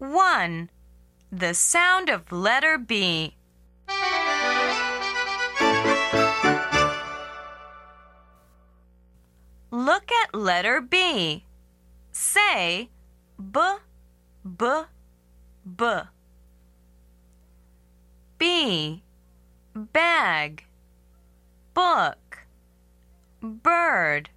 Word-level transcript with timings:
1. 0.00 0.70
The 1.30 1.52
sound 1.52 2.08
of 2.08 2.32
letter 2.32 2.78
B. 2.78 3.36
Look 9.70 10.10
at 10.24 10.34
letter 10.34 10.80
B. 10.80 11.44
Say 12.12 12.88
b, 13.38 13.60
b, 14.56 14.66
b. 15.76 15.86
B. 18.38 19.02
Bag. 19.74 20.64
Book. 21.74 22.46
Bird. 23.42 24.30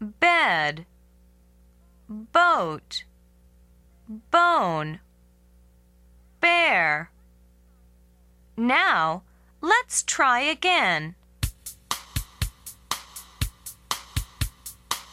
Bed. 0.00 0.84
Boat. 2.08 3.04
Bone. 4.08 5.00
Bear. 6.40 7.10
Now, 8.56 9.22
let's 9.60 10.02
try 10.02 10.40
again. 10.40 11.14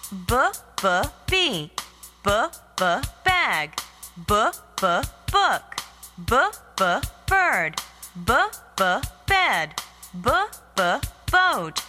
B 0.10 0.34
b 0.82 1.02
b 1.28 1.72
b 2.24 2.32
b 2.78 2.86
bag 3.26 3.80
b 4.28 4.34
b 4.82 5.02
book 5.32 5.76
b 6.26 6.36
b 6.77 7.02
bird 7.27 7.76
b 8.26 8.34
b 8.77 8.84
bed 9.27 9.76
b 10.24 10.32
b 10.77 10.82
boat 11.32 11.82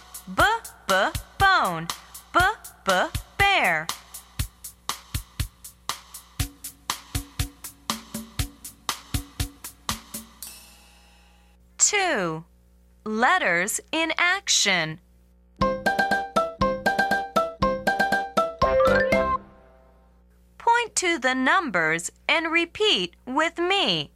2. 11.87 12.43
Letters 13.05 13.79
in 13.93 14.11
action. 14.17 14.99
Point 20.57 20.95
to 20.95 21.17
the 21.17 21.33
numbers 21.33 22.11
and 22.27 22.51
repeat 22.51 23.15
with 23.25 23.57
me. 23.57 24.11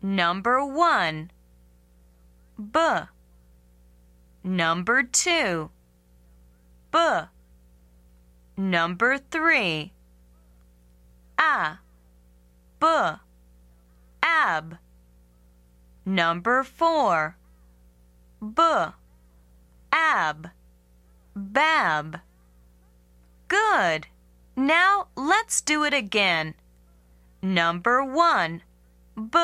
Number 0.00 0.64
1. 0.64 1.30
B. 2.72 2.80
Number 4.42 5.02
2. 5.02 5.70
B. 6.90 6.98
Number 8.56 9.18
3. 9.18 9.92
A. 11.38 11.78
B. 12.80 12.86
Ab. 14.22 14.78
Number 16.04 16.64
four, 16.64 17.36
B. 18.40 18.62
Ab. 19.92 20.48
Bab. 21.36 22.20
Good. 23.48 24.06
Now 24.56 25.08
let's 25.16 25.60
do 25.60 25.84
it 25.84 25.94
again. 25.94 26.54
Number 27.42 28.04
one, 28.04 28.62
B. 29.14 29.38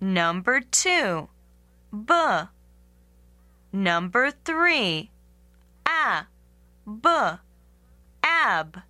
Number 0.00 0.60
two, 0.60 1.28
B. 1.92 2.14
Number 3.72 4.30
three, 4.30 5.10
A. 5.86 6.26
B. 6.86 7.08
Ab. 8.22 8.82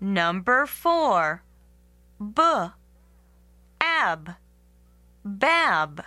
Number 0.00 0.66
four, 0.66 1.42
B. 2.18 2.42
Ab. 3.80 4.36
Bab. 5.26 6.04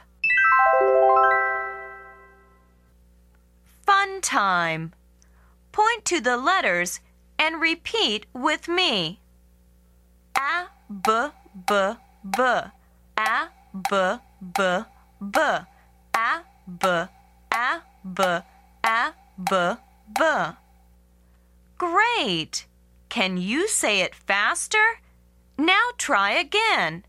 Fun 3.83 4.21
time. 4.21 4.93
Point 5.71 6.05
to 6.05 6.21
the 6.21 6.37
letters 6.37 6.99
and 7.39 7.59
repeat 7.59 8.27
with 8.33 8.67
me. 8.67 9.19
A 10.37 10.67
b 10.91 11.29
b 11.67 11.93
b 12.23 12.43
a 13.17 13.49
b 13.89 14.19
b 14.55 14.85
b 15.19 15.39
a 16.13 16.43
b 16.79 16.87
a 17.51 17.81
b 18.05 18.23
a 18.83 19.13
b 19.43 19.75
b. 20.15 20.23
Great! 21.79 22.67
Can 23.09 23.37
you 23.37 23.67
say 23.67 24.01
it 24.01 24.13
faster? 24.13 25.01
Now 25.57 25.89
try 25.97 26.33
again. 26.33 27.03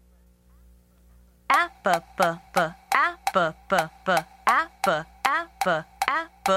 A 1.89 2.03
b 2.19 2.19
b 2.19 2.23
b 2.55 2.61
a 3.01 3.07
b 3.33 4.97
b 5.25 5.37
b 5.65 5.69
a 6.07 6.29
b 6.45 6.49